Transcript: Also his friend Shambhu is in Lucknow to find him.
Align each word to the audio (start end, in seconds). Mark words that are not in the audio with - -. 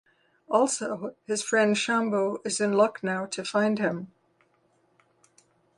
Also 0.49 1.15
his 1.27 1.43
friend 1.43 1.75
Shambhu 1.75 2.39
is 2.43 2.59
in 2.59 2.73
Lucknow 2.73 3.27
to 3.27 3.45
find 3.45 3.77
him. 3.77 4.11